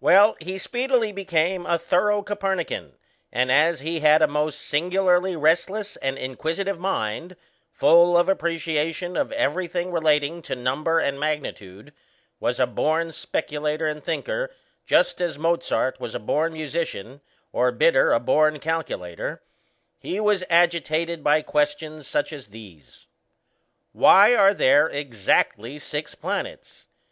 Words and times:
Well, 0.00 0.36
he 0.40 0.58
speedily 0.58 1.12
became 1.12 1.66
a 1.66 1.78
thorough 1.78 2.22
Copernican, 2.24 2.96
and 3.30 3.48
as 3.52 3.78
he 3.78 4.00
had 4.00 4.20
a 4.20 4.26
most 4.26 4.60
singularly 4.60 5.36
restless 5.36 5.94
and 5.98 6.18
inquisitive 6.18 6.80
mind, 6.80 7.36
full 7.72 8.18
of 8.18 8.28
appreciation 8.28 9.16
of 9.16 9.30
everything 9.30 9.92
relating 9.92 10.42
to 10.42 10.56
number 10.56 10.98
and 10.98 11.20
magnitude 11.20 11.92
was 12.40 12.58
a 12.58 12.66
born 12.66 13.12
speculator 13.12 13.86
and 13.86 14.02
thinker 14.02 14.50
just 14.84 15.20
as 15.20 15.38
Mozart 15.38 16.00
was 16.00 16.16
a 16.16 16.18
born 16.18 16.52
musician, 16.52 17.20
or 17.52 17.70
Bidder 17.70 18.12
a 18.12 18.18
born 18.18 18.58
calculator 18.58 19.42
he 20.00 20.18
was 20.18 20.42
agitated 20.50 21.22
by 21.22 21.40
questions 21.40 22.08
such 22.08 22.32
as 22.32 22.48
these: 22.48 23.06
Why 23.92 24.34
are 24.34 24.54
there 24.54 24.88
exactly 24.88 25.78
six 25.78 26.16
planets? 26.16 26.88